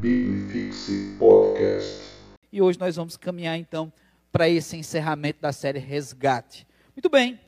[0.00, 2.04] Bibifixe Podcast.
[2.52, 3.92] E hoje nós vamos caminhar então
[4.30, 6.64] para esse encerramento da série Resgate.
[6.94, 7.40] Muito bem,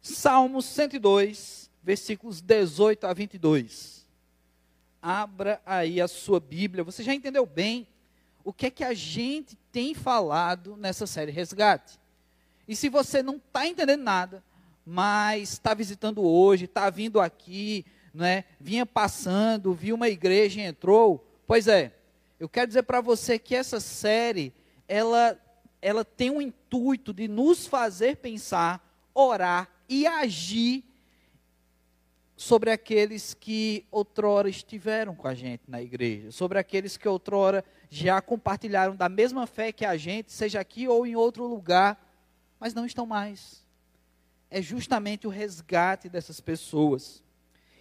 [0.00, 4.06] Salmos 102, versículos 18 a 22.
[5.02, 6.84] Abra aí a sua Bíblia.
[6.84, 7.88] Você já entendeu bem
[8.44, 11.98] o que é que a gente tem falado nessa série Resgate?
[12.68, 14.44] E se você não está entendendo nada,
[14.86, 17.84] mas está visitando hoje, está vindo aqui,
[18.14, 21.95] né, vinha passando, viu uma igreja e entrou, pois é,
[22.38, 24.52] eu quero dizer para você que essa série,
[24.86, 25.38] ela,
[25.80, 30.84] ela tem o intuito de nos fazer pensar, orar e agir
[32.36, 38.20] sobre aqueles que outrora estiveram com a gente na igreja, sobre aqueles que outrora já
[38.20, 41.98] compartilharam da mesma fé que a gente, seja aqui ou em outro lugar,
[42.60, 43.64] mas não estão mais.
[44.50, 47.22] É justamente o resgate dessas pessoas.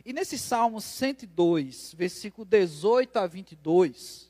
[0.05, 4.24] E nesse Salmo 102, versículo 18 a 22,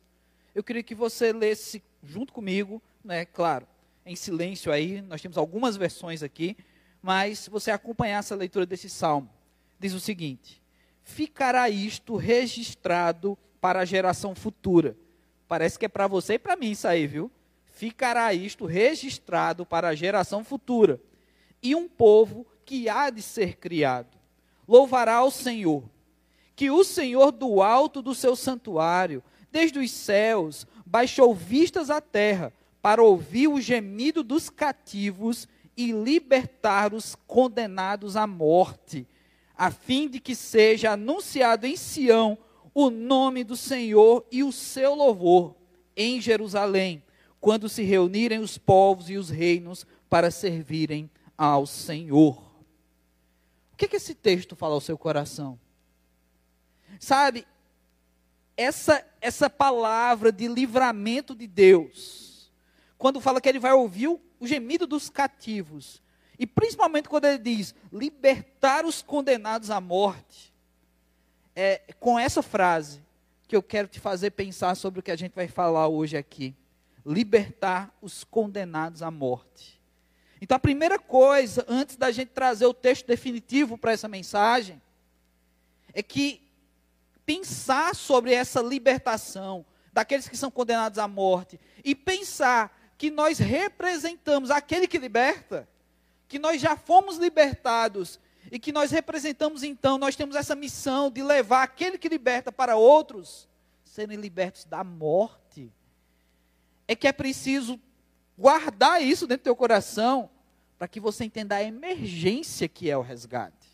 [0.55, 3.67] eu queria que você lesse junto comigo, né, claro,
[4.05, 6.55] em silêncio aí, nós temos algumas versões aqui,
[7.01, 9.29] mas você acompanhasse a leitura desse salmo,
[9.77, 10.63] diz o seguinte:
[11.03, 14.95] Ficará isto registrado para a geração futura.
[15.47, 17.29] Parece que é para você e para mim isso aí, viu?
[17.65, 20.99] Ficará isto registrado para a geração futura.
[21.61, 24.17] E um povo que há de ser criado
[24.67, 25.83] louvará ao Senhor.
[26.55, 29.21] Que o Senhor do alto do seu santuário
[29.55, 36.93] desde os céus, baixou vistas à terra, para ouvir o gemido dos cativos e libertar
[36.93, 39.07] os condenados à morte,
[39.57, 42.37] a fim de que seja anunciado em Sião
[42.73, 45.55] o nome do Senhor e o seu louvor
[45.95, 47.01] em Jerusalém,
[47.39, 52.35] quando se reunirem os povos e os reinos para servirem ao Senhor.
[53.71, 55.57] O que, que esse texto fala ao seu coração?
[56.99, 57.47] Sabe,
[58.57, 62.51] essa, essa palavra de livramento de Deus,
[62.97, 66.01] quando fala que ele vai ouvir o, o gemido dos cativos,
[66.37, 70.53] e principalmente quando ele diz libertar os condenados à morte,
[71.55, 73.01] é com essa frase
[73.47, 76.55] que eu quero te fazer pensar sobre o que a gente vai falar hoje aqui.
[77.05, 79.79] Libertar os condenados à morte.
[80.41, 84.81] Então, a primeira coisa, antes da gente trazer o texto definitivo para essa mensagem,
[85.93, 86.41] é que
[87.25, 94.51] pensar sobre essa libertação daqueles que são condenados à morte e pensar que nós representamos
[94.51, 95.67] aquele que liberta,
[96.27, 98.19] que nós já fomos libertados
[98.51, 102.75] e que nós representamos então, nós temos essa missão de levar aquele que liberta para
[102.75, 103.47] outros
[103.83, 105.71] serem libertos da morte.
[106.87, 107.79] É que é preciso
[108.37, 110.29] guardar isso dentro do teu coração
[110.77, 113.65] para que você entenda a emergência que é o resgate.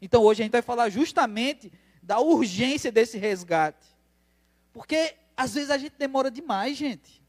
[0.00, 1.72] Então hoje a gente vai falar justamente
[2.08, 3.86] da urgência desse resgate.
[4.72, 7.22] Porque às vezes a gente demora demais, gente.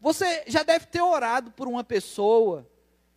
[0.00, 2.64] Você já deve ter orado por uma pessoa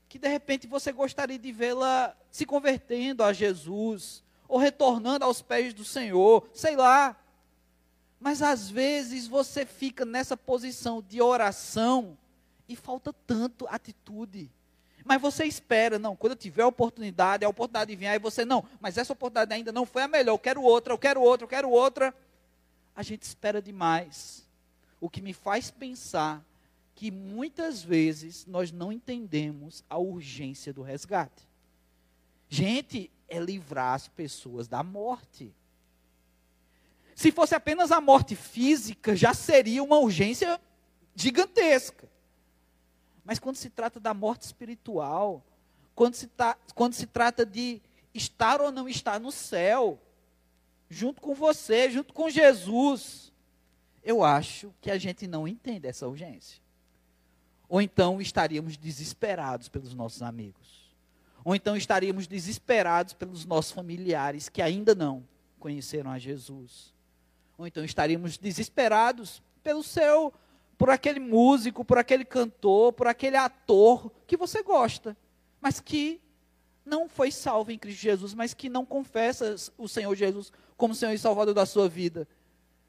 [0.09, 5.71] que de repente você gostaria de vê-la se convertendo a Jesus, ou retornando aos pés
[5.71, 7.15] do Senhor, sei lá.
[8.19, 12.17] Mas às vezes você fica nessa posição de oração
[12.67, 14.49] e falta tanto atitude.
[15.03, 18.45] Mas você espera, não, quando eu tiver a oportunidade, a oportunidade de vir, aí você,
[18.45, 21.43] não, mas essa oportunidade ainda não foi a melhor, eu quero outra, eu quero outra,
[21.43, 22.15] eu quero outra.
[22.95, 24.47] A gente espera demais.
[25.01, 26.43] O que me faz pensar
[26.95, 31.47] que muitas vezes nós não entendemos a urgência do resgate.
[32.47, 35.51] Gente, é livrar as pessoas da morte.
[37.15, 40.61] Se fosse apenas a morte física, já seria uma urgência
[41.15, 42.07] gigantesca.
[43.23, 45.43] Mas quando se trata da morte espiritual,
[45.95, 47.81] quando se, tá, quando se trata de
[48.13, 49.99] estar ou não estar no céu,
[50.89, 53.31] junto com você, junto com Jesus,
[54.03, 56.61] eu acho que a gente não entende essa urgência.
[57.69, 60.93] Ou então estaríamos desesperados pelos nossos amigos.
[61.43, 65.27] Ou então estaríamos desesperados pelos nossos familiares que ainda não
[65.59, 66.93] conheceram a Jesus.
[67.57, 70.33] Ou então estaríamos desesperados pelo seu
[70.77, 75.15] por aquele músico, por aquele cantor, por aquele ator que você gosta,
[75.61, 76.21] mas que
[76.85, 81.13] não foi salvo em Cristo Jesus, mas que não confessa o Senhor Jesus como Senhor
[81.13, 82.27] e Salvador da sua vida.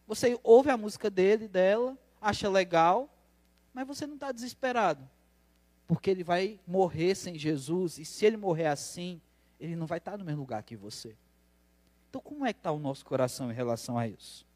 [0.06, 3.08] Você ouve a música dele, dela, acha legal,
[3.72, 5.08] mas você não está desesperado,
[5.86, 9.20] porque ele vai morrer sem Jesus, e se ele morrer assim,
[9.60, 11.16] ele não vai estar no mesmo lugar que você.
[12.10, 14.46] Então, como é que está o nosso coração em relação a isso?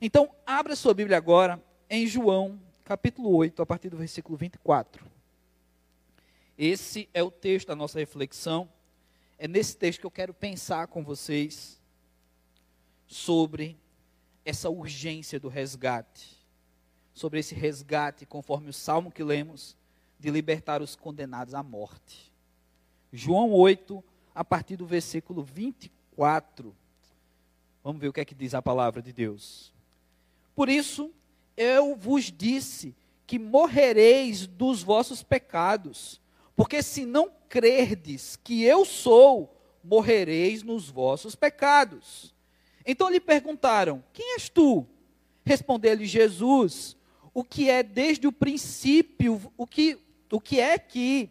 [0.00, 1.62] Então, abra sua Bíblia agora
[1.94, 5.04] em João, capítulo 8, a partir do versículo 24.
[6.56, 8.66] Esse é o texto da nossa reflexão.
[9.38, 11.78] É nesse texto que eu quero pensar com vocês
[13.06, 13.76] sobre
[14.42, 16.34] essa urgência do resgate.
[17.12, 19.76] Sobre esse resgate, conforme o salmo que lemos,
[20.18, 22.32] de libertar os condenados à morte.
[23.12, 24.02] João 8,
[24.34, 26.74] a partir do versículo 24.
[27.84, 29.74] Vamos ver o que é que diz a palavra de Deus.
[30.54, 31.12] Por isso,
[31.56, 32.94] eu vos disse
[33.26, 36.20] que morrereis dos vossos pecados,
[36.54, 42.34] porque se não crerdes que eu sou, morrereis nos vossos pecados.
[42.86, 44.86] Então lhe perguntaram: Quem és tu?
[45.44, 46.96] Respondeu-lhe Jesus:
[47.32, 49.98] O que é desde o princípio, o que,
[50.30, 51.30] o que é que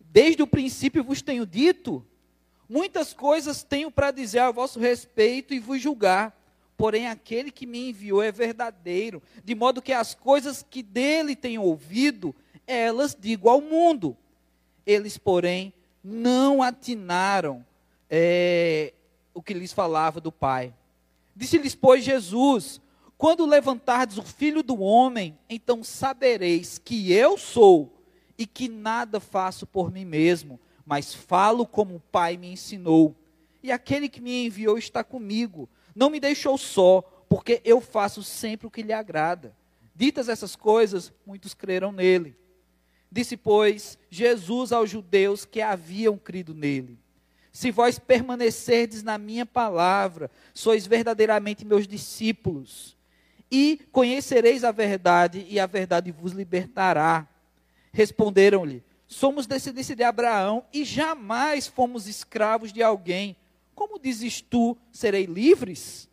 [0.00, 2.04] desde o princípio vos tenho dito?
[2.68, 6.41] Muitas coisas tenho para dizer a vosso respeito e vos julgar.
[6.76, 11.62] Porém, aquele que me enviou é verdadeiro, de modo que as coisas que dele tenho
[11.62, 12.34] ouvido,
[12.66, 14.16] elas digo ao mundo.
[14.84, 15.72] Eles, porém,
[16.02, 17.64] não atinaram
[18.10, 18.92] é,
[19.32, 20.74] o que lhes falava do Pai.
[21.34, 22.80] Disse-lhes, pois, Jesus:
[23.16, 27.92] Quando levantardes o filho do homem, então sabereis que eu sou
[28.36, 33.14] e que nada faço por mim mesmo, mas falo como o Pai me ensinou.
[33.62, 35.68] E aquele que me enviou está comigo.
[35.94, 39.56] Não me deixou só, porque eu faço sempre o que lhe agrada.
[39.94, 42.36] Ditas essas coisas, muitos creram nele.
[43.10, 46.98] Disse, pois, Jesus aos judeus que haviam crido nele:
[47.52, 52.96] Se vós permanecerdes na minha palavra, sois verdadeiramente meus discípulos,
[53.50, 57.28] e conhecereis a verdade, e a verdade vos libertará.
[57.92, 63.36] Responderam-lhe: Somos descendência de Abraão e jamais fomos escravos de alguém.
[63.74, 66.08] Como dizes tu, serei livres?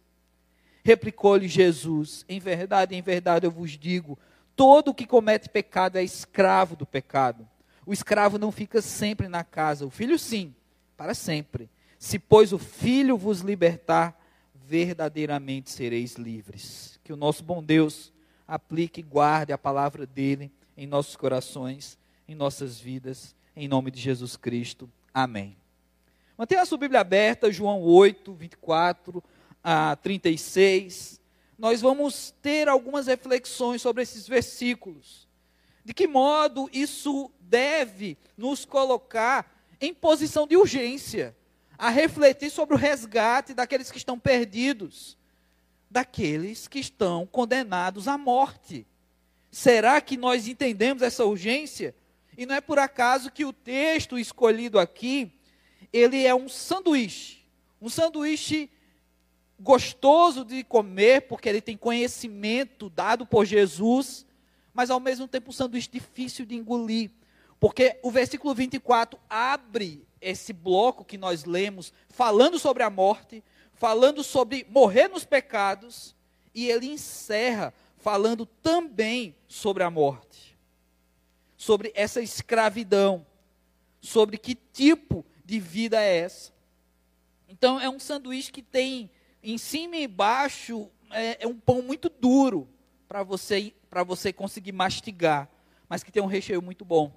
[0.83, 4.17] Replicou-lhe Jesus: Em verdade, em verdade eu vos digo:
[4.55, 7.47] todo que comete pecado é escravo do pecado.
[7.85, 10.53] O escravo não fica sempre na casa, o filho sim,
[10.95, 11.69] para sempre.
[11.97, 14.17] Se, pois, o filho vos libertar,
[14.53, 16.99] verdadeiramente sereis livres.
[17.03, 18.13] Que o nosso bom Deus
[18.47, 21.97] aplique e guarde a palavra dele em nossos corações,
[22.27, 24.89] em nossas vidas, em nome de Jesus Cristo.
[25.13, 25.57] Amém.
[26.39, 29.21] Mantenha a sua Bíblia aberta, João 8, 24
[29.61, 31.19] a 36
[31.57, 35.27] nós vamos ter algumas reflexões sobre esses versículos.
[35.83, 41.35] De que modo isso deve nos colocar em posição de urgência,
[41.77, 45.17] a refletir sobre o resgate daqueles que estão perdidos,
[45.91, 48.87] daqueles que estão condenados à morte.
[49.51, 51.93] Será que nós entendemos essa urgência?
[52.37, 55.37] E não é por acaso que o texto escolhido aqui,
[55.91, 57.39] ele é um sanduíche,
[57.81, 58.69] um sanduíche
[59.59, 64.25] gostoso de comer, porque ele tem conhecimento dado por Jesus,
[64.73, 67.11] mas ao mesmo tempo um sanduíche difícil de engolir.
[67.59, 73.43] Porque o versículo 24 abre esse bloco que nós lemos, falando sobre a morte,
[73.73, 76.15] falando sobre morrer nos pecados,
[76.53, 80.57] e ele encerra falando também sobre a morte,
[81.57, 83.25] sobre essa escravidão,
[84.01, 86.53] sobre que tipo de vida é essa.
[87.47, 89.09] Então é um sanduíche que tem
[89.41, 92.69] em cima e embaixo é, é um pão muito duro
[93.07, 93.73] para você
[94.05, 95.49] você conseguir mastigar,
[95.89, 97.11] mas que tem um recheio muito bom.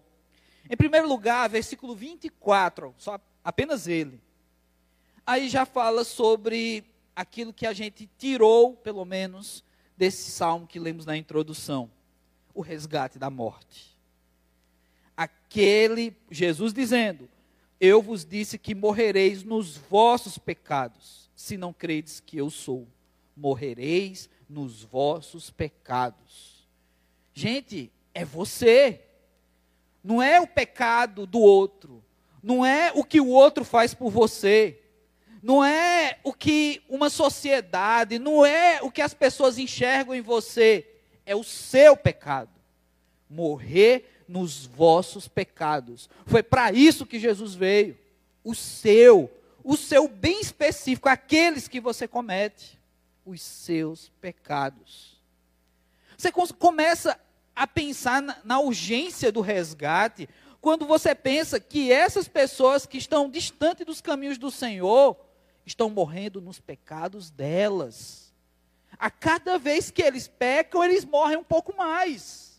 [0.70, 4.18] Em primeiro lugar, versículo 24, só apenas ele.
[5.26, 6.82] Aí já fala sobre
[7.14, 9.62] aquilo que a gente tirou, pelo menos,
[9.94, 11.90] desse salmo que lemos na introdução,
[12.54, 13.94] o resgate da morte.
[15.14, 17.28] Aquele Jesus dizendo:
[17.84, 22.86] Eu vos disse que morrereis nos vossos pecados se não credes que eu sou.
[23.36, 26.64] Morrereis nos vossos pecados.
[27.34, 29.00] Gente, é você.
[30.04, 32.04] Não é o pecado do outro.
[32.40, 34.80] Não é o que o outro faz por você.
[35.42, 40.86] Não é o que uma sociedade, não é o que as pessoas enxergam em você.
[41.26, 42.52] É o seu pecado.
[43.28, 46.08] Morrer nos vossos pecados.
[46.26, 47.98] Foi para isso que Jesus veio.
[48.44, 49.30] O seu
[49.64, 52.78] o seu bem específico, aqueles que você comete,
[53.24, 55.20] os seus pecados.
[56.16, 57.18] Você começa
[57.54, 60.28] a pensar na, na urgência do resgate
[60.60, 65.16] quando você pensa que essas pessoas que estão distantes dos caminhos do Senhor
[65.66, 68.32] estão morrendo nos pecados delas.
[68.98, 72.51] A cada vez que eles pecam, eles morrem um pouco mais.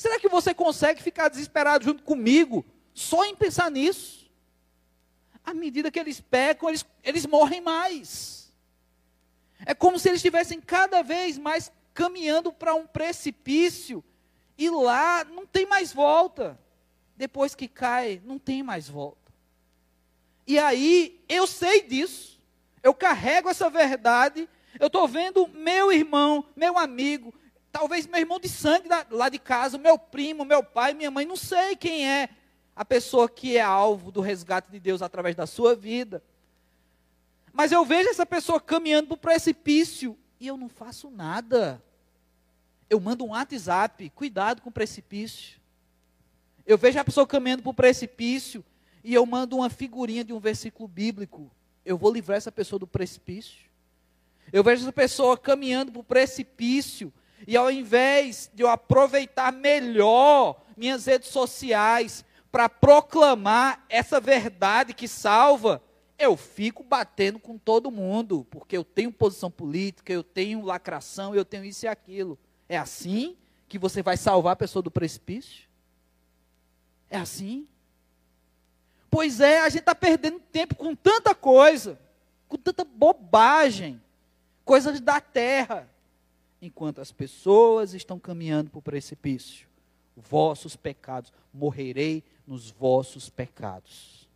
[0.00, 2.64] Será que você consegue ficar desesperado junto comigo
[2.94, 4.20] só em pensar nisso?
[5.44, 8.52] à medida que eles pecam, eles, eles morrem mais.
[9.66, 14.02] É como se eles estivessem cada vez mais caminhando para um precipício
[14.56, 16.58] e lá não tem mais volta.
[17.16, 19.32] Depois que cai, não tem mais volta.
[20.46, 22.40] E aí, eu sei disso,
[22.82, 27.34] eu carrego essa verdade, Eu estou vendo meu irmão, meu amigo,
[27.72, 31.36] talvez meu irmão de sangue lá de casa, meu primo, meu pai, minha mãe, não
[31.36, 32.28] sei quem é
[32.74, 36.22] a pessoa que é alvo do resgate de Deus através da sua vida.
[37.52, 41.82] Mas eu vejo essa pessoa caminhando para o precipício e eu não faço nada.
[42.88, 45.60] Eu mando um WhatsApp, cuidado com o precipício.
[46.66, 48.64] Eu vejo a pessoa caminhando para o precipício
[49.02, 51.50] e eu mando uma figurinha de um versículo bíblico.
[51.84, 53.68] Eu vou livrar essa pessoa do precipício.
[54.52, 57.12] Eu vejo essa pessoa caminhando para o precipício
[57.46, 65.06] e ao invés de eu aproveitar melhor minhas redes sociais para proclamar essa verdade que
[65.06, 65.82] salva,
[66.18, 71.44] eu fico batendo com todo mundo, porque eu tenho posição política, eu tenho lacração, eu
[71.44, 72.38] tenho isso e aquilo.
[72.68, 73.36] É assim
[73.68, 75.68] que você vai salvar a pessoa do precipício?
[77.08, 77.66] É assim?
[79.10, 81.98] Pois é, a gente está perdendo tempo com tanta coisa,
[82.48, 84.00] com tanta bobagem,
[84.64, 85.88] coisas da terra,
[86.60, 89.66] enquanto as pessoas estão caminhando para o precipício.
[90.16, 94.28] Vossos pecados, morrerei nos vossos pecados.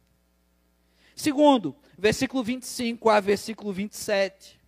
[1.15, 4.59] Segundo, versículo 25 a versículo 27.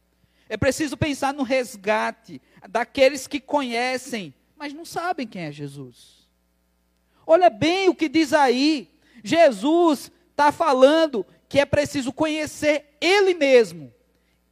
[0.48, 6.28] É preciso pensar no resgate daqueles que conhecem, mas não sabem quem é Jesus.
[7.26, 8.88] Olha bem o que diz aí.
[9.25, 13.92] Jesus está falando que é preciso conhecer Ele mesmo.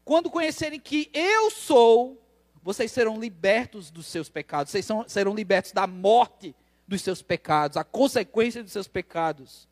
[0.05, 2.21] Quando conhecerem que eu sou,
[2.65, 6.57] vocês serão libertos dos seus pecados, vocês são, serão libertos da morte
[6.89, 9.69] dos seus pecados, a consequência dos seus pecados.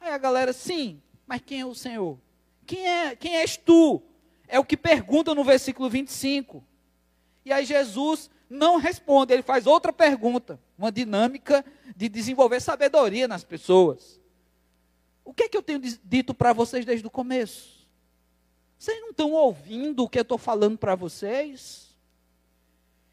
[0.00, 2.18] Aí a galera, sim, mas quem é o Senhor?
[2.64, 4.02] Quem, é, quem és tu?
[4.48, 6.64] É o que pergunta no versículo 25.
[7.44, 11.62] E aí Jesus não responde, ele faz outra pergunta, uma dinâmica
[11.94, 14.18] de desenvolver sabedoria nas pessoas.
[15.22, 17.86] O que é que eu tenho dito para vocês desde o começo?
[18.78, 21.91] Vocês não estão ouvindo o que eu estou falando para vocês?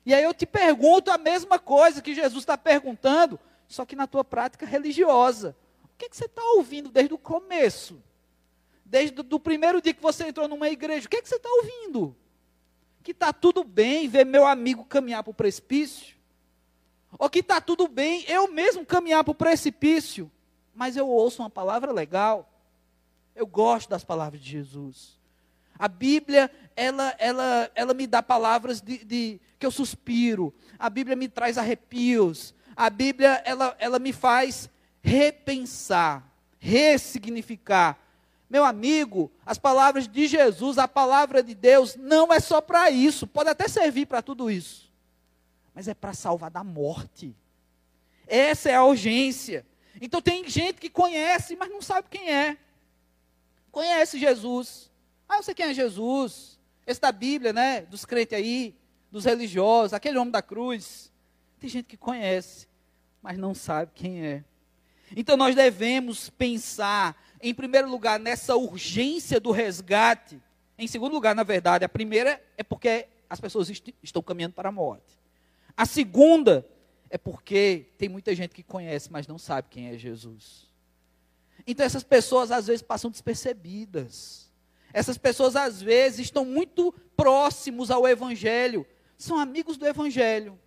[0.05, 4.07] E aí eu te pergunto a mesma coisa que Jesus está perguntando, só que na
[4.07, 5.55] tua prática religiosa
[5.99, 8.01] que, que você está ouvindo desde o começo?
[8.85, 12.15] Desde o primeiro dia que você entrou numa igreja, o que, que você está ouvindo?
[13.03, 16.15] Que está tudo bem ver meu amigo caminhar para o precipício?
[17.17, 20.31] Ou que está tudo bem eu mesmo caminhar para o precipício?
[20.73, 22.49] Mas eu ouço uma palavra legal.
[23.35, 25.19] Eu gosto das palavras de Jesus.
[25.77, 30.53] A Bíblia, ela, ela, ela me dá palavras de, de, que eu suspiro.
[30.79, 32.55] A Bíblia me traz arrepios.
[32.73, 34.69] A Bíblia, ela, ela me faz
[35.01, 36.23] repensar,
[36.57, 37.99] ressignificar.
[38.49, 43.27] Meu amigo, as palavras de Jesus, a palavra de Deus, não é só para isso,
[43.27, 44.89] pode até servir para tudo isso,
[45.75, 47.35] mas é para salvar da morte.
[48.25, 49.65] Essa é a urgência.
[49.99, 52.57] Então tem gente que conhece, mas não sabe quem é.
[53.69, 54.89] Conhece Jesus.
[55.27, 56.58] Ah, eu sei quem é Jesus.
[56.85, 57.81] Esse da Bíblia, né?
[57.81, 58.75] Dos crentes aí,
[59.11, 61.11] dos religiosos, aquele homem da cruz.
[61.59, 62.67] Tem gente que conhece,
[63.21, 64.43] mas não sabe quem é.
[65.15, 70.41] Então nós devemos pensar, em primeiro lugar, nessa urgência do resgate.
[70.77, 74.69] Em segundo lugar, na verdade, a primeira é porque as pessoas est estão caminhando para
[74.69, 75.19] a morte.
[75.75, 76.65] A segunda
[77.09, 80.67] é porque tem muita gente que conhece, mas não sabe quem é Jesus.
[81.65, 84.48] Então essas pessoas às vezes passam despercebidas.
[84.93, 88.85] Essas pessoas às vezes estão muito próximos ao evangelho,
[89.17, 90.59] são amigos do evangelho.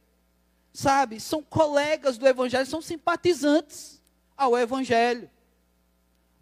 [0.73, 1.21] Sabe?
[1.21, 4.02] São colegas do evangelho, são simpatizantes
[4.37, 5.31] ao Evangelho,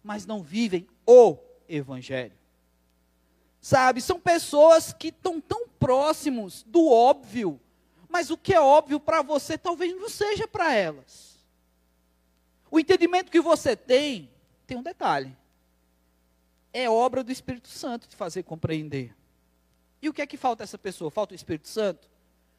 [0.03, 2.33] mas não vivem o Evangelho.
[3.59, 7.61] Sabe, são pessoas que estão tão próximos do óbvio,
[8.09, 11.39] mas o que é óbvio para você talvez não seja para elas.
[12.71, 14.31] O entendimento que você tem,
[14.65, 15.37] tem um detalhe.
[16.73, 19.15] É obra do Espírito Santo de fazer compreender.
[20.01, 21.11] E o que é que falta essa pessoa?
[21.11, 22.09] Falta o Espírito Santo?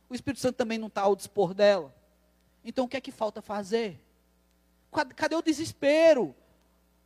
[0.09, 1.95] O Espírito Santo também não está ao dispor dela.
[2.65, 3.99] Então o que é que falta fazer?
[5.17, 6.35] Cadê o desespero?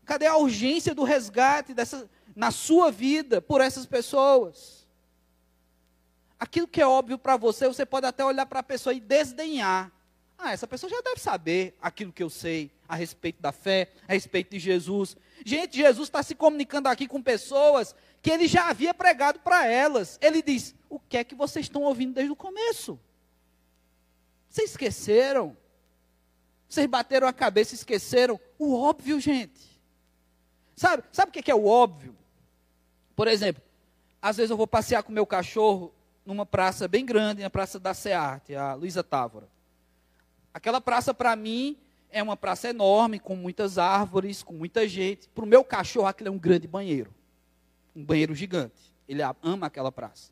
[0.04, 4.86] Cadê a urgência do resgate dessa, na sua vida por essas pessoas?
[6.38, 9.90] Aquilo que é óbvio para você, você pode até olhar para a pessoa e desdenhar.
[10.38, 14.12] Ah, essa pessoa já deve saber aquilo que eu sei a respeito da fé, a
[14.12, 15.16] respeito de Jesus.
[15.44, 20.18] Gente, Jesus está se comunicando aqui com pessoas que ele já havia pregado para elas.
[20.20, 22.98] Ele diz: O que é que vocês estão ouvindo desde o começo?
[24.48, 25.56] Vocês esqueceram?
[26.68, 29.80] Vocês bateram a cabeça e esqueceram o óbvio, gente.
[30.74, 32.16] Sabe, sabe o que é o óbvio?
[33.14, 33.62] Por exemplo,
[34.20, 37.94] às vezes eu vou passear com meu cachorro numa praça bem grande, na praça da
[37.94, 39.48] SEARTE, a Luísa Távora.
[40.52, 41.78] Aquela praça, para mim,
[42.10, 45.28] é uma praça enorme, com muitas árvores, com muita gente.
[45.28, 47.12] Para o meu cachorro, aquilo é um grande banheiro.
[47.94, 48.92] Um banheiro gigante.
[49.08, 50.30] Ele ama aquela praça.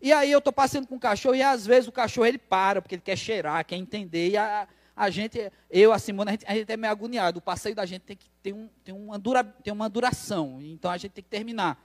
[0.00, 2.80] E aí eu estou passeando com o cachorro e às vezes o cachorro ele para,
[2.80, 4.30] porque ele quer cheirar, quer entender.
[4.30, 7.38] E a, a gente, eu, a Simone, a gente, a gente é meio agoniado.
[7.38, 10.58] O passeio da gente tem que ter, um, tem uma, dura, tem uma duração.
[10.62, 11.82] Então a gente tem que terminar.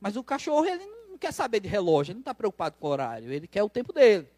[0.00, 2.90] Mas o cachorro, ele não quer saber de relógio, ele não está preocupado com o
[2.90, 4.28] horário, ele quer o tempo dele.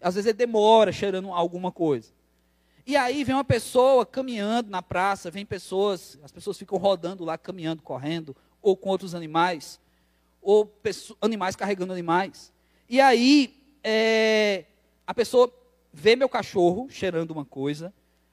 [0.00, 2.12] Às vezes ele demora cheirando alguma coisa.
[2.86, 7.38] E aí vem uma pessoa caminhando na praça, vem pessoas, as pessoas ficam rodando lá,
[7.38, 9.80] caminhando, correndo, ou com outros animais,
[10.42, 12.52] ou pessoas, animais carregando animais.
[12.86, 14.66] E aí, é,
[15.06, 15.50] a pessoa
[15.90, 17.92] vê meu cachorro cheirando uma coisa,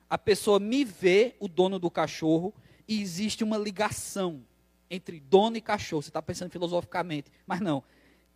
[0.10, 2.53] a pessoa me vê, o dono do cachorro,
[2.86, 4.41] e existe uma ligação
[4.89, 6.01] entre dono e cachorro.
[6.01, 7.81] Você está pensando filosoficamente, mas não.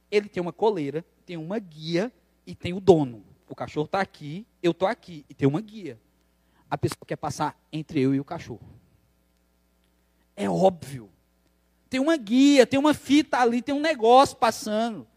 [0.10, 2.10] Ele tem uma coleira, tem uma guia
[2.48, 3.26] e tem o dono.
[3.50, 6.00] O cachorro está aqui, eu estou aqui e tem uma guia.
[6.70, 8.68] A pessoa quer passar entre eu e o cachorro.
[10.36, 11.10] É óbvio.
[11.90, 15.08] Tem uma guia, tem uma fita ali, tem um negócio passando.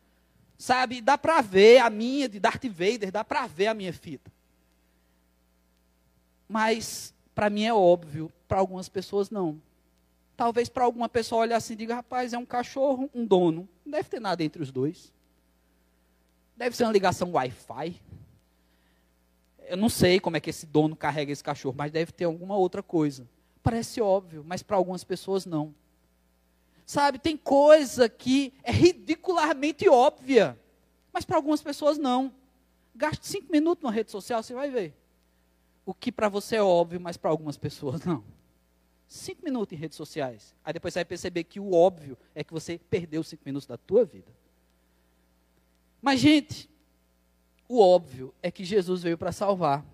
[0.56, 4.30] Sabe, dá para ver a minha de Darth Vader, dá para ver a minha fita.
[6.48, 9.60] Mas para mim é óbvio, para algumas pessoas não.
[10.36, 13.68] Talvez para alguma pessoa olhe assim e diga, rapaz, é um cachorro, um dono.
[13.84, 15.12] Não deve ter nada entre os dois.
[16.56, 18.00] Deve ser uma ligação Wi-Fi.
[19.68, 22.56] Eu não sei como é que esse dono carrega esse cachorro, mas deve ter alguma
[22.56, 23.28] outra coisa.
[23.62, 25.74] Parece óbvio, mas para algumas pessoas não.
[26.86, 30.58] Sabe, tem coisa que é ridicularmente óbvia,
[31.12, 32.32] mas para algumas pessoas não.
[32.94, 34.94] Gaste cinco minutos numa rede social, você vai ver.
[35.84, 38.24] O que para você é óbvio, mas para algumas pessoas não.
[39.06, 40.54] Cinco minutos em redes sociais.
[40.64, 43.76] Aí depois você vai perceber que o óbvio é que você perdeu cinco minutos da
[43.76, 44.30] tua vida.
[46.00, 46.70] Mas, gente,
[47.68, 49.84] o óbvio é que Jesus veio para salvar.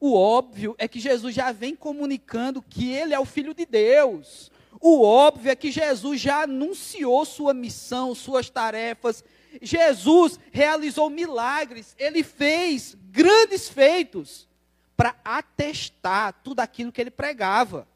[0.00, 4.50] O óbvio é que Jesus já vem comunicando que ele é o Filho de Deus.
[4.80, 9.22] O óbvio é que Jesus já anunciou sua missão, suas tarefas.
[9.60, 14.48] Jesus realizou milagres, ele fez grandes feitos
[14.96, 17.86] para atestar tudo aquilo que ele pregava.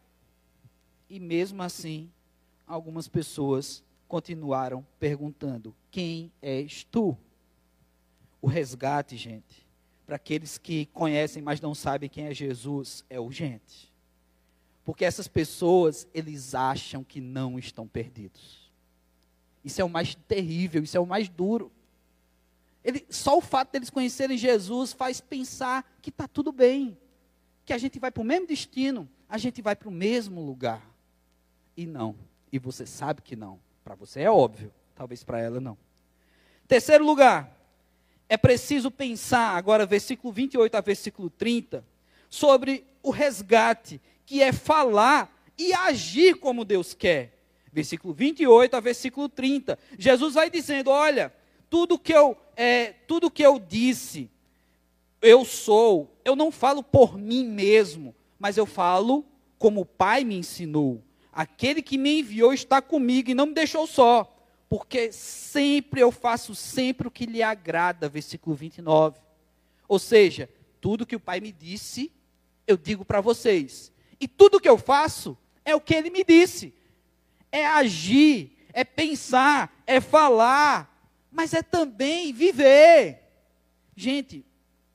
[1.09, 2.11] E mesmo assim,
[2.67, 7.17] algumas pessoas continuaram perguntando: Quem és tu?
[8.45, 9.67] O resgate, gente,
[10.05, 13.91] para aqueles que conhecem, mas não sabem quem é Jesus, é urgente.
[14.85, 18.71] Porque essas pessoas, eles acham que não estão perdidos.
[19.65, 21.73] Isso é o mais terrível, isso é o mais duro.
[22.85, 26.99] Ele, só o fato deles conhecerem Jesus faz pensar que está tudo bem,
[27.65, 30.87] que a gente vai para o mesmo destino, a gente vai para o mesmo lugar.
[31.75, 32.15] E não.
[32.53, 33.59] E você sabe que não.
[33.83, 35.79] Para você é óbvio, talvez para ela não.
[36.69, 37.64] Terceiro lugar,
[38.35, 41.85] é preciso pensar, agora, versículo 28 a versículo 30,
[42.29, 47.39] sobre o resgate que é falar e agir como Deus quer.
[47.73, 49.79] Versículo 28 a versículo 30.
[49.97, 51.33] Jesus vai dizendo: Olha,
[51.71, 54.29] tudo que eu, é, tudo que eu disse,
[55.23, 59.25] eu sou, eu não falo por mim mesmo, mas eu falo
[59.59, 61.01] como o Pai me ensinou.
[61.33, 64.34] Aquele que me enviou está comigo e não me deixou só,
[64.77, 68.09] porque sempre eu faço sempre o que lhe agrada.
[68.09, 69.21] Versículo 29.
[69.87, 72.11] Ou seja, tudo que o Pai me disse,
[72.67, 73.93] eu digo para vocês.
[74.19, 76.75] E tudo que eu faço é o que ele me disse.
[77.53, 83.23] É agir, é pensar, é falar, mas é também viver.
[83.95, 84.45] Gente,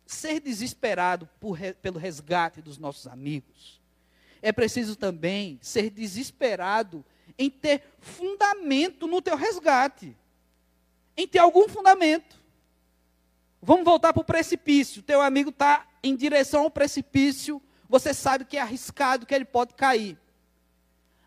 [0.05, 3.81] ser desesperado por, pelo resgate dos nossos amigos,
[4.41, 7.05] é preciso também ser desesperado
[7.39, 10.15] em ter fundamento no teu resgate,
[11.15, 12.37] em ter algum fundamento.
[13.61, 15.01] Vamos voltar para o precipício.
[15.01, 19.73] Teu amigo está em direção ao precipício, você sabe que é arriscado, que ele pode
[19.73, 20.17] cair.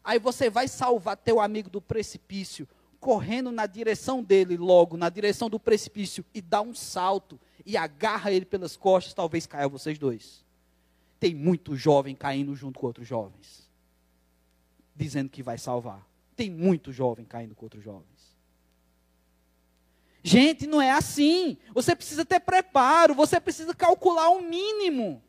[0.05, 2.69] Aí você vai salvar teu amigo do precipício,
[3.01, 8.31] correndo na direção dele, logo, na direção do precipício, e dá um salto e agarra
[8.31, 10.45] ele pelas costas, talvez caia vocês dois.
[11.19, 13.62] Tem muito jovem caindo junto com outros jovens,
[14.95, 16.07] dizendo que vai salvar.
[16.37, 18.37] Tem muito jovem caindo com outros jovens.
[20.23, 21.57] Gente, não é assim.
[21.75, 25.23] Você precisa ter preparo, você precisa calcular o mínimo.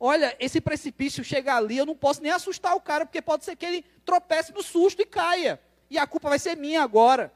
[0.00, 3.56] Olha, esse precipício chega ali, eu não posso nem assustar o cara, porque pode ser
[3.56, 5.60] que ele tropece no susto e caia.
[5.90, 7.32] E a culpa vai ser minha agora.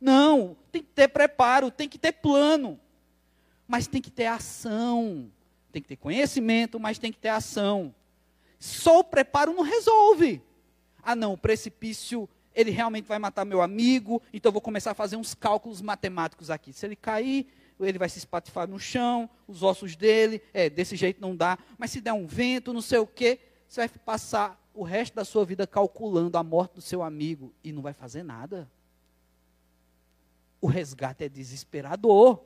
[0.00, 2.78] Não, tem que ter preparo, tem que ter plano.
[3.66, 5.30] Mas tem que ter ação.
[5.72, 7.92] Tem que ter conhecimento, mas tem que ter ação.
[8.60, 10.40] Só o preparo não resolve.
[11.10, 14.94] Ah, não, o precipício, ele realmente vai matar meu amigo, então eu vou começar a
[14.94, 16.70] fazer uns cálculos matemáticos aqui.
[16.70, 17.46] Se ele cair,
[17.80, 21.92] ele vai se espatifar no chão, os ossos dele, é, desse jeito não dá, mas
[21.92, 25.46] se der um vento, não sei o quê, você vai passar o resto da sua
[25.46, 28.70] vida calculando a morte do seu amigo e não vai fazer nada.
[30.60, 32.44] o resgate é desesperador.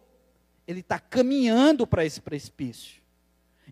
[0.68, 3.02] Ele está caminhando para esse precipício.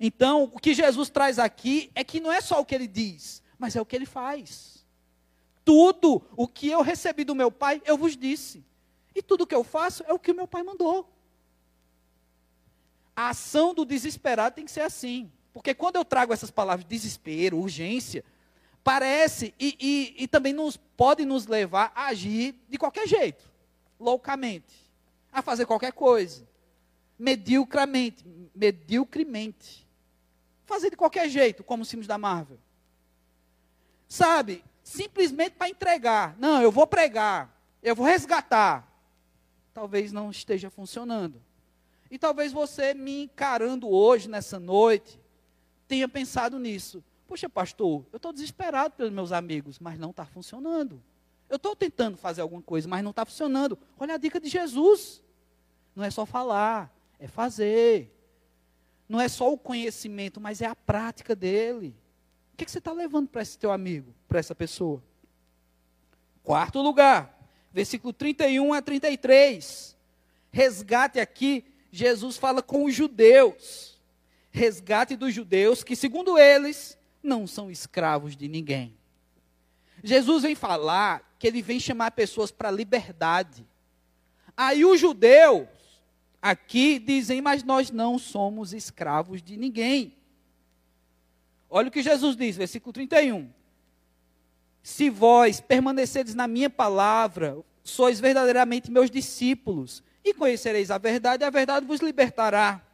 [0.00, 3.40] Então, o que Jesus traz aqui é que não é só o que ele diz,
[3.57, 4.80] mas é o que ele faz.
[5.64, 8.64] Tudo o que eu recebi do meu pai, eu vos disse.
[9.14, 11.09] E tudo o que eu faço é o que o meu pai mandou.
[13.14, 15.31] A ação do desesperado tem que ser assim.
[15.53, 18.25] Porque quando eu trago essas palavras desespero, urgência,
[18.85, 23.44] parece e, e, e também nos, pode nos levar a agir de qualquer jeito,
[23.99, 24.90] loucamente,
[25.33, 26.46] a fazer qualquer coisa,
[27.18, 29.87] mediocramente, mediocremente,
[30.64, 32.59] fazer de qualquer jeito, como os filmes da Marvel.
[34.09, 36.37] Sabe, simplesmente para entregar.
[36.38, 38.87] Não, eu vou pregar, eu vou resgatar.
[39.72, 41.40] Talvez não esteja funcionando.
[42.11, 45.20] E talvez você me encarando hoje, nessa noite,
[45.87, 47.05] tenha pensado nisso.
[47.29, 51.00] Poxa, pastor, eu estou desesperado pelos meus amigos, mas não está funcionando.
[51.48, 53.79] Eu estou tentando fazer alguma coisa, mas não está funcionando.
[53.96, 55.22] Olha a dica de Jesus.
[55.94, 58.12] Não é só falar, é fazer.
[59.09, 61.94] Não é só o conhecimento, mas é a prática dele.
[62.61, 65.03] Que, que você está levando para esse teu amigo, para essa pessoa?
[66.42, 69.96] Quarto lugar, versículo 31 a 33.
[70.53, 73.99] Resgate aqui, Jesus fala com os judeus.
[74.51, 78.94] Resgate dos judeus que, segundo eles, não são escravos de ninguém.
[80.05, 83.66] Jesus vem falar que ele vem chamar pessoas para liberdade.
[84.55, 85.66] Aí os judeus
[86.42, 90.19] aqui dizem, mas nós não somos escravos de ninguém.
[91.70, 93.48] Olha o que Jesus diz, versículo 31.
[94.83, 101.46] Se vós permaneceres na minha palavra, sois verdadeiramente meus discípulos, e conhecereis a verdade, e
[101.46, 102.85] a verdade vos libertará.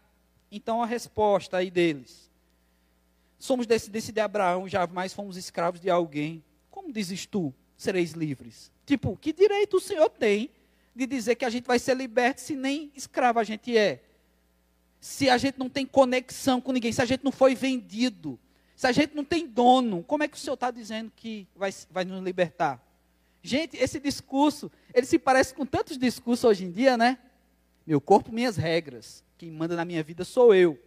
[0.53, 2.27] Então a resposta aí deles
[3.39, 6.43] somos descendentes de Abraão, jamais fomos escravos de alguém.
[6.71, 8.73] Como dizes tu, sereis livres?
[8.85, 10.51] Tipo, que direito o Senhor tem
[10.95, 14.03] de dizer que a gente vai ser liberto se nem escravo a gente é?
[15.01, 18.39] Se a gente não tem conexão com ninguém, se a gente não foi vendido,
[18.77, 21.71] se a gente não tem dono, como é que o Senhor está dizendo que vai,
[21.91, 22.81] vai nos libertar?
[23.43, 27.19] Gente, esse discurso, ele se parece com tantos discursos hoje em dia, né?
[27.87, 29.25] Meu corpo, minhas regras.
[29.39, 30.79] Quem manda na minha vida sou eu.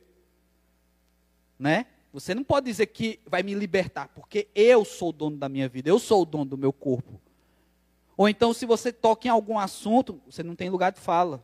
[1.58, 1.88] Né?
[2.14, 5.68] Você não pode dizer que vai me libertar, porque eu sou o dono da minha
[5.68, 7.20] vida, eu sou o dono do meu corpo.
[8.16, 11.44] Ou então, se você toca em algum assunto, você não tem lugar de fala.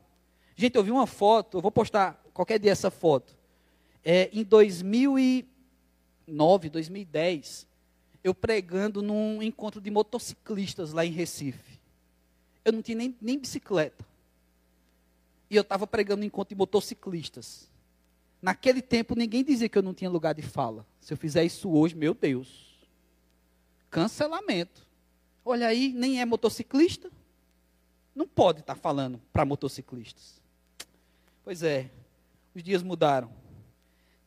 [0.56, 3.36] Gente, eu vi uma foto, eu vou postar qualquer dia essa foto.
[4.04, 4.44] É, em
[6.28, 7.68] 2009, 2010,
[8.24, 11.80] eu pregando num encontro de motociclistas lá em Recife.
[12.64, 14.04] Eu não tinha nem, nem bicicleta.
[15.50, 17.70] E eu estava pregando um encontro de motociclistas.
[18.42, 20.86] Naquele tempo, ninguém dizia que eu não tinha lugar de fala.
[21.00, 22.76] Se eu fizer isso hoje, meu Deus.
[23.92, 24.86] Cancelamento.
[25.44, 27.12] Olha aí, nem é motociclista.
[28.16, 30.42] Não pode estar falando para motociclistas.
[31.44, 31.92] Pois é,
[32.56, 33.32] os dias mudaram.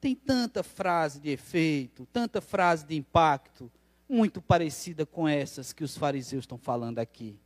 [0.01, 3.71] Tem tanta frase de efeito, tanta frase de impacto,
[4.09, 7.39] muito parecida com essas que os fariseus estão falando aqui.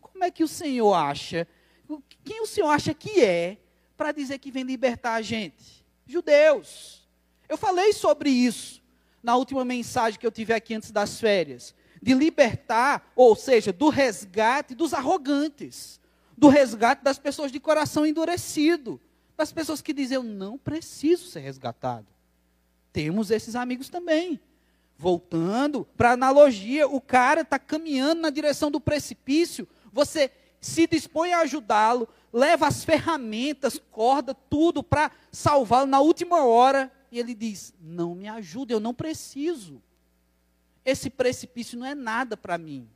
[0.00, 1.46] Como é que o Senhor acha?
[2.24, 3.58] Quem o Senhor acha que é
[3.96, 5.80] para dizer que vem libertar a gente?
[6.10, 7.08] judeus.
[7.48, 8.82] Eu falei sobre isso
[9.22, 11.74] na última mensagem que eu tive aqui antes das férias.
[12.02, 16.00] De libertar, ou seja, do resgate dos arrogantes,
[16.36, 19.00] do resgate das pessoas de coração endurecido,
[19.40, 22.06] das pessoas que dizem: Eu não preciso ser resgatado.
[22.92, 24.38] Temos esses amigos também.
[24.98, 31.32] Voltando para a analogia, o cara está caminhando na direção do precipício, você se dispõe
[31.32, 36.92] a ajudá-lo, leva as ferramentas, corda, tudo para salvá-lo na última hora.
[37.10, 39.82] E ele diz: Não me ajuda, eu não preciso.
[40.84, 42.86] Esse precipício não é nada para mim.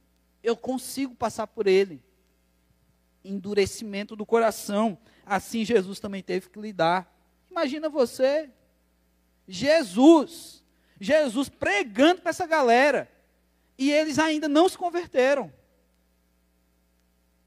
[0.42, 2.02] Eu consigo passar por ele.
[3.24, 4.98] Endurecimento do coração.
[5.24, 7.10] Assim Jesus também teve que lidar.
[7.50, 8.50] Imagina você,
[9.46, 10.62] Jesus,
[11.00, 13.10] Jesus pregando para essa galera.
[13.76, 15.52] E eles ainda não se converteram.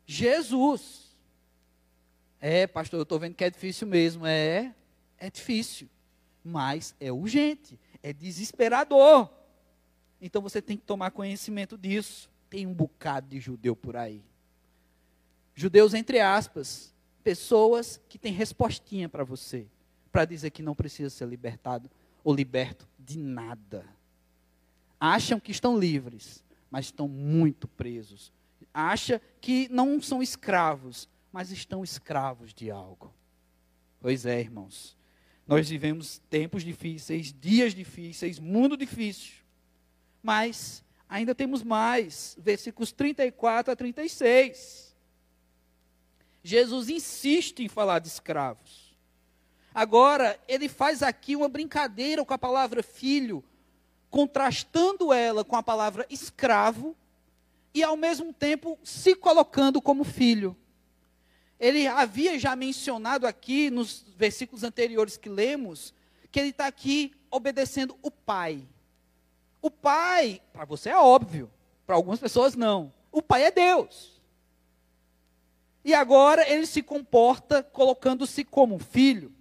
[0.06, 1.08] Jesus.
[2.40, 4.26] É, pastor, eu estou vendo que é difícil mesmo.
[4.26, 4.74] É,
[5.18, 5.90] é difícil.
[6.44, 9.30] Mas é urgente, é desesperador.
[10.22, 12.30] Então você tem que tomar conhecimento disso.
[12.50, 14.24] Tem um bocado de judeu por aí.
[15.54, 16.94] Judeus, entre aspas,
[17.28, 19.68] pessoas que têm respostinha para você,
[20.14, 21.92] para dizer que não precisa ser libertado
[22.24, 23.86] ou liberto de nada.
[24.98, 28.32] Acham que estão livres, mas estão muito presos.
[28.74, 33.14] Acha que não são escravos, mas estão escravos de algo.
[34.00, 34.96] Pois é, irmãos.
[35.46, 39.34] Nós vivemos tempos difíceis, dias difíceis, mundo difícil.
[40.24, 44.87] Mas ainda temos mais, versículos 34 a 36.
[46.48, 48.96] Jesus insiste em falar de escravos.
[49.76, 53.44] Agora, ele faz aqui uma brincadeira com a palavra filho,
[54.10, 56.96] contrastando ela com a palavra escravo
[57.74, 60.56] e, ao mesmo tempo, se colocando como filho.
[61.60, 65.94] Ele havia já mencionado aqui, nos versículos anteriores que lemos,
[66.32, 68.66] que ele está aqui obedecendo o pai.
[69.62, 71.52] O pai, para você é óbvio,
[71.86, 72.94] para algumas pessoas não.
[73.12, 74.17] O pai é Deus.
[75.88, 79.32] E agora ele se comporta colocando-se como um filho.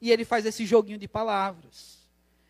[0.00, 1.98] E ele faz esse joguinho de palavras.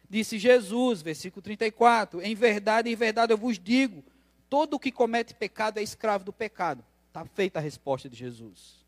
[0.08, 4.04] Disse Jesus, versículo 34: Em verdade, em verdade eu vos digo:
[4.48, 6.84] todo o que comete pecado é escravo do pecado.
[7.08, 8.86] Está feita a resposta de Jesus.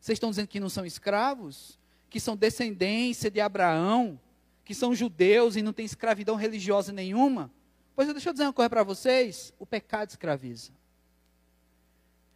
[0.00, 1.78] Vocês estão dizendo que não são escravos?
[2.10, 4.18] Que são descendência de Abraão?
[4.64, 7.48] Que são judeus e não tem escravidão religiosa nenhuma?
[7.94, 10.72] Pois deixa eu dizer uma coisa para vocês: o pecado escraviza.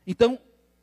[0.07, 0.39] Então,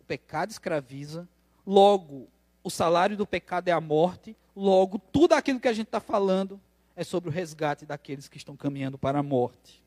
[0.07, 1.27] pecado escraviza,
[1.65, 2.27] logo,
[2.63, 6.59] o salário do pecado é a morte, logo, tudo aquilo que a gente está falando
[6.95, 9.83] é sobre o resgate daqueles que estão caminhando para a morte.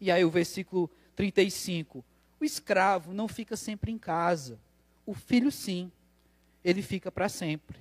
[0.00, 2.04] E aí o versículo 35:
[2.40, 4.58] o escravo não fica sempre em casa,
[5.04, 5.90] o filho sim,
[6.64, 7.78] ele fica para sempre.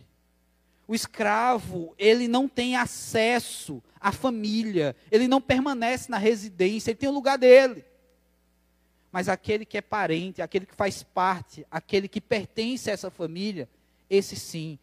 [0.88, 7.08] O escravo, ele não tem acesso à família, ele não permanece na residência, ele tem
[7.08, 7.86] o lugar dele.
[9.12, 13.68] Mas aquele que é parente, aquele que faz parte, aquele que pertence a essa família,
[14.10, 14.78] esse sim.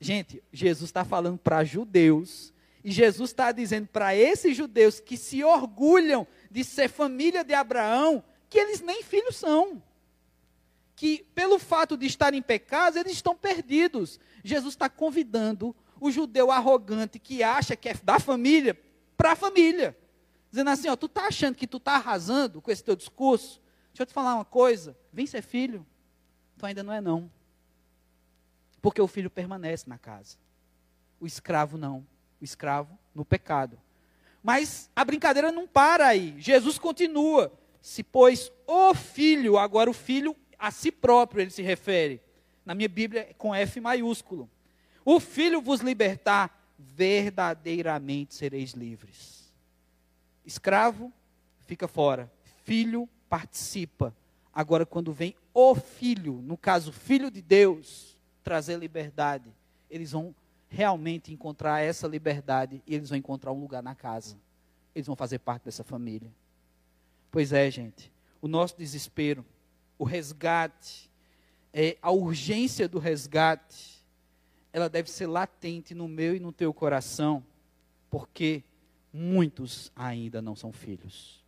[0.00, 2.52] Gente, Jesus está falando para judeus,
[2.84, 8.22] e Jesus está dizendo para esses judeus que se orgulham de ser família de Abraão,
[8.48, 9.82] que eles nem filhos são
[10.98, 14.18] que, pelo fato de estarem em pecado, eles estão perdidos.
[14.42, 18.76] Jesus está convidando o judeu arrogante que acha que é da família
[19.16, 19.96] para a família.
[20.50, 23.60] Dizendo assim: ó, tu está achando que tu está arrasando com esse teu discurso?
[23.88, 25.86] Deixa eu te falar uma coisa: vem ser filho.
[26.56, 27.30] Tu ainda não é, não.
[28.80, 30.36] Porque o filho permanece na casa.
[31.20, 32.06] O escravo não.
[32.40, 33.78] O escravo no pecado.
[34.42, 36.34] Mas a brincadeira não para aí.
[36.38, 37.52] Jesus continua.
[37.80, 42.20] Se, pois, o filho, agora o filho a si próprio ele se refere.
[42.64, 44.50] Na minha Bíblia, com F maiúsculo.
[45.04, 49.37] O filho vos libertar, verdadeiramente sereis livres.
[50.48, 51.12] Escravo,
[51.66, 52.32] fica fora.
[52.64, 54.14] Filho, participa.
[54.52, 59.52] Agora, quando vem o filho, no caso, filho de Deus, trazer liberdade,
[59.90, 60.34] eles vão
[60.68, 64.36] realmente encontrar essa liberdade e eles vão encontrar um lugar na casa.
[64.94, 66.32] Eles vão fazer parte dessa família.
[67.30, 68.10] Pois é, gente.
[68.40, 69.44] O nosso desespero
[69.98, 71.10] o resgate,
[71.72, 73.98] é, a urgência do resgate,
[74.72, 77.44] ela deve ser latente no meu e no teu coração,
[78.08, 78.62] porque
[79.12, 81.42] muitos ainda não são filhos.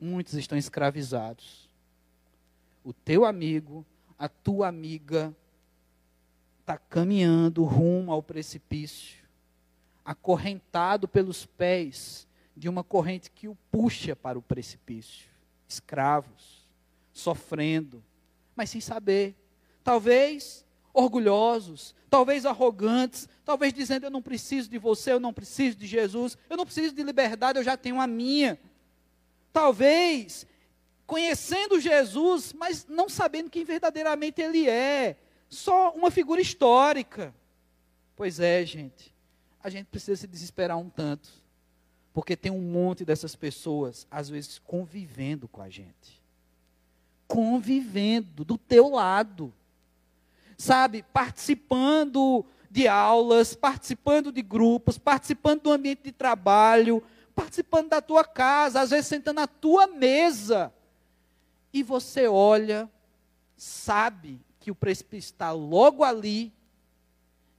[0.00, 1.68] Muitos estão escravizados.
[2.84, 3.84] O teu amigo,
[4.18, 5.34] a tua amiga,
[6.60, 9.24] está caminhando rumo ao precipício,
[10.04, 15.28] acorrentado pelos pés de uma corrente que o puxa para o precipício.
[15.68, 16.66] Escravos
[17.12, 18.02] sofrendo,
[18.54, 19.34] mas sem saber.
[19.82, 25.86] Talvez orgulhosos, talvez arrogantes, talvez dizendo: Eu não preciso de você, eu não preciso de
[25.86, 28.58] Jesus, eu não preciso de liberdade, eu já tenho a minha.
[29.52, 30.46] Talvez
[31.06, 35.16] conhecendo Jesus, mas não sabendo quem verdadeiramente ele é,
[35.48, 37.34] só uma figura histórica.
[38.14, 39.14] Pois é, gente,
[39.62, 41.30] a gente precisa se desesperar um tanto,
[42.12, 46.18] porque tem um monte dessas pessoas, às vezes, convivendo com a gente
[47.28, 49.52] convivendo do teu lado.
[50.58, 57.02] Sabe, participando de aulas, participando de grupos, participando do ambiente de trabalho,
[57.34, 60.70] participando da tua casa, às vezes sentando na tua mesa.
[61.72, 62.90] E você olha,
[63.56, 66.52] sabe que o precipício está logo ali,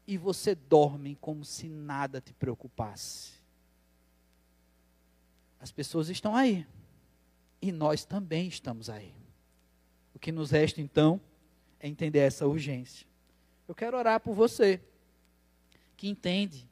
[0.10, 3.34] e você dorme como se nada te preocupasse.
[5.60, 6.66] As pessoas estão aí.
[7.62, 9.14] E nós também estamos aí.
[10.12, 11.22] O que nos resta então
[11.88, 13.08] entender essa urgência.
[13.68, 14.82] Eu quero orar por você,
[15.96, 16.68] que entende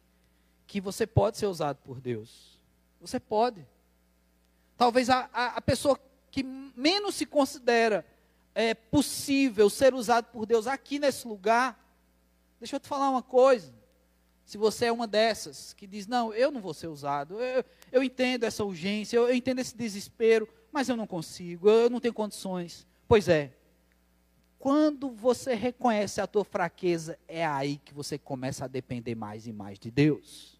[0.66, 2.60] que você pode ser usado por Deus.
[3.00, 3.66] Você pode.
[4.76, 6.00] Talvez a, a, a pessoa
[6.32, 8.06] que menos se considera
[8.54, 11.80] é, possível ser usado por Deus aqui nesse lugar.
[12.60, 13.74] Deixa eu te falar uma coisa.
[14.44, 18.02] Se você é uma dessas que diz, não, eu não vou ser usado, eu, eu
[18.02, 22.14] entendo essa urgência, eu, eu entendo esse desespero, mas eu não consigo, eu não tenho
[22.14, 22.88] condições.
[23.08, 23.52] Pois é.
[24.60, 29.54] Quando você reconhece a tua fraqueza, é aí que você começa a depender mais e
[29.54, 30.60] mais de Deus.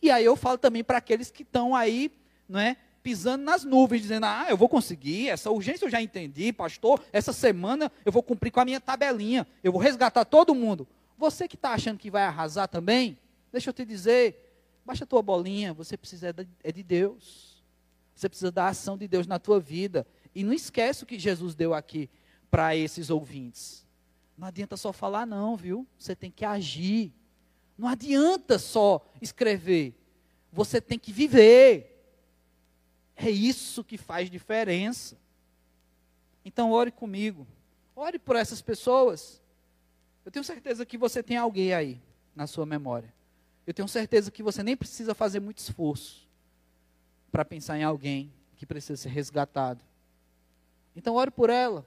[0.00, 2.10] E aí eu falo também para aqueles que estão aí,
[2.48, 6.52] não é, pisando nas nuvens, dizendo: Ah, eu vou conseguir, essa urgência eu já entendi,
[6.52, 7.02] pastor.
[7.12, 10.88] Essa semana eu vou cumprir com a minha tabelinha, eu vou resgatar todo mundo.
[11.18, 13.18] Você que está achando que vai arrasar também,
[13.52, 17.62] deixa eu te dizer: baixa a tua bolinha, você precisa é de, é de Deus.
[18.14, 20.06] Você precisa da ação de Deus na tua vida.
[20.34, 22.08] E não esquece o que Jesus deu aqui
[22.50, 23.86] para esses ouvintes.
[24.36, 25.86] Não adianta só falar, não, viu?
[25.98, 27.12] Você tem que agir.
[27.76, 29.94] Não adianta só escrever.
[30.52, 31.86] Você tem que viver.
[33.14, 35.16] É isso que faz diferença.
[36.44, 37.46] Então, ore comigo.
[37.94, 39.42] Ore por essas pessoas.
[40.24, 42.00] Eu tenho certeza que você tem alguém aí
[42.34, 43.12] na sua memória.
[43.66, 46.26] Eu tenho certeza que você nem precisa fazer muito esforço
[47.30, 49.84] para pensar em alguém que precisa ser resgatado.
[50.96, 51.86] Então, ore por ela.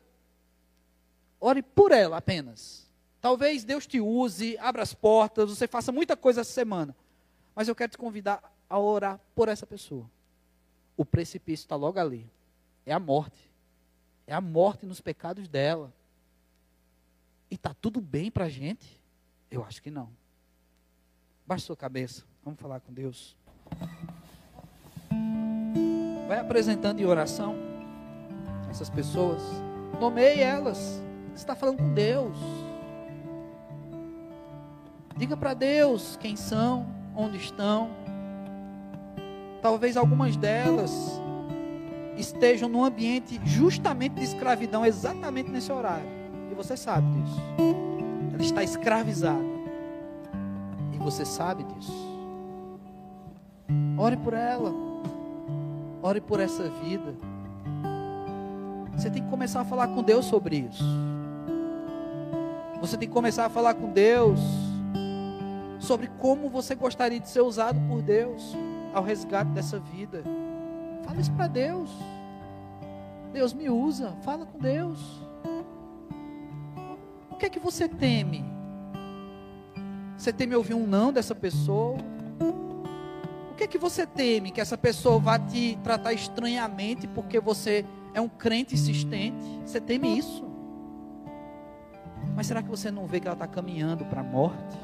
[1.44, 2.90] Ore por ela apenas.
[3.20, 6.96] Talvez Deus te use, abra as portas, você faça muita coisa essa semana.
[7.56, 10.10] Mas eu quero te convidar a orar por essa pessoa
[10.96, 12.30] o precipício está logo ali.
[12.86, 13.52] É a morte.
[14.26, 15.94] É a morte nos pecados dela.
[17.50, 19.00] E está tudo bem para a gente?
[19.50, 20.10] Eu acho que não.
[21.46, 22.24] Baixe sua cabeça.
[22.44, 23.36] Vamos falar com Deus.
[26.28, 27.56] Vai apresentando em oração
[28.70, 29.42] essas pessoas.
[30.00, 31.02] Nomeie elas.
[31.34, 32.38] Você está falando com Deus.
[35.18, 37.90] Diga para Deus quem são, onde estão.
[39.62, 40.92] Talvez algumas delas
[42.16, 46.06] estejam num ambiente justamente de escravidão, exatamente nesse horário.
[46.52, 47.42] E você sabe disso.
[48.34, 49.54] Ela está escravizada.
[50.94, 52.14] E você sabe disso.
[53.98, 54.72] Ore por ela.
[56.04, 57.16] Ore por essa vida.
[58.96, 60.84] Você tem que começar a falar com Deus sobre isso.
[62.84, 64.42] Você tem que começar a falar com Deus
[65.80, 68.54] sobre como você gostaria de ser usado por Deus
[68.94, 70.22] ao resgate dessa vida.
[71.06, 71.90] Fala isso para Deus.
[73.32, 75.00] Deus me usa, fala com Deus.
[77.32, 78.44] O que é que você teme?
[80.18, 81.96] Você teme ouvir um não dessa pessoa?
[83.50, 87.86] O que é que você teme que essa pessoa vá te tratar estranhamente porque você
[88.14, 89.62] é um crente insistente?
[89.66, 90.53] Você teme isso?
[92.36, 94.78] Mas será que você não vê que ela está caminhando para a morte?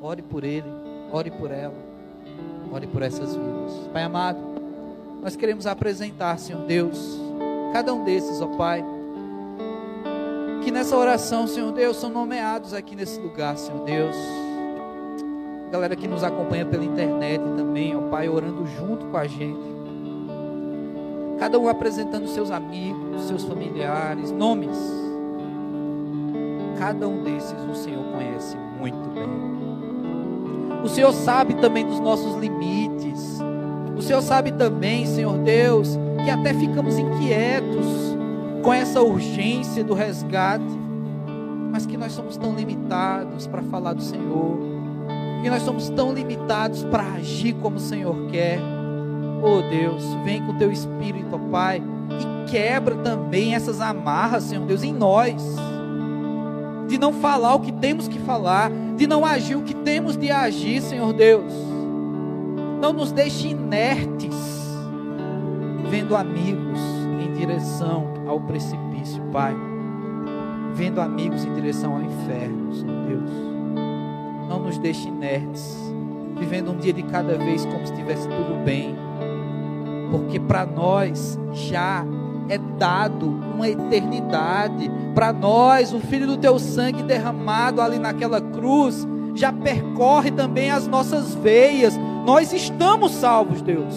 [0.00, 0.68] Ore por ele,
[1.12, 1.74] ore por ela.
[2.72, 3.88] Ore por essas vidas.
[3.92, 4.38] Pai amado,
[5.22, 7.18] nós queremos apresentar, Senhor Deus,
[7.72, 8.84] cada um desses, ó Pai.
[10.62, 14.16] Que nessa oração, Senhor Deus, são nomeados aqui nesse lugar, Senhor Deus.
[15.70, 19.76] Galera que nos acompanha pela internet também, ó Pai, orando junto com a gente.
[21.38, 25.05] Cada um apresentando seus amigos, seus familiares, nomes.
[26.78, 29.28] Cada um desses o Senhor conhece muito bem.
[30.84, 33.40] O Senhor sabe também dos nossos limites.
[33.96, 37.86] O Senhor sabe também, Senhor Deus, que até ficamos inquietos
[38.62, 40.64] com essa urgência do resgate,
[41.72, 44.58] mas que nós somos tão limitados para falar do Senhor,
[45.42, 48.60] que nós somos tão limitados para agir como o Senhor quer.
[49.42, 54.66] Oh Deus, vem com o teu espírito, ó Pai, e quebra também essas amarras, Senhor
[54.66, 55.42] Deus, em nós
[56.86, 60.30] de não falar o que temos que falar, de não agir o que temos de
[60.30, 61.52] agir, Senhor Deus.
[62.80, 64.34] Não nos deixe inertes,
[65.90, 66.78] vendo amigos
[67.22, 69.54] em direção ao precipício, Pai.
[70.74, 73.30] Vendo amigos em direção ao inferno, Senhor Deus.
[74.48, 75.76] Não nos deixe inertes,
[76.38, 78.94] vivendo um dia de cada vez como se estivesse tudo bem.
[80.10, 82.04] Porque para nós já
[82.48, 84.90] é dado uma eternidade.
[85.16, 90.86] Para nós, o Filho do teu sangue derramado ali naquela cruz já percorre também as
[90.86, 91.98] nossas veias.
[92.26, 93.94] Nós estamos salvos, Deus.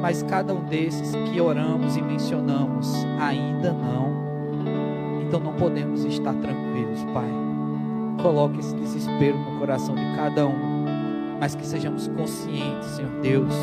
[0.00, 5.20] Mas cada um desses que oramos e mencionamos, ainda não.
[5.20, 7.28] Então não podemos estar tranquilos, Pai.
[8.22, 10.86] Coloque esse desespero no coração de cada um,
[11.38, 13.54] mas que sejamos conscientes, Senhor Deus,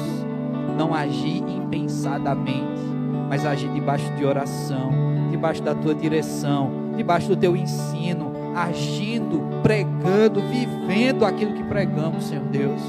[0.78, 2.80] não agir impensadamente,
[3.28, 10.41] mas agir debaixo de oração, debaixo da tua direção, debaixo do teu ensino, agindo, pregando,
[10.41, 12.81] vivendo aquilo que pregamos, Senhor Deus.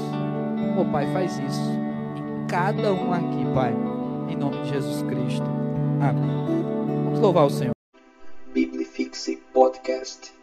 [0.77, 1.71] Oh Pai, faz isso
[2.17, 3.73] em cada um aqui, Pai,
[4.29, 5.47] em nome de Jesus Cristo.
[5.99, 6.29] Amém.
[7.05, 7.73] Vamos louvar o Senhor.
[8.53, 10.34] Biblifixe Podcast.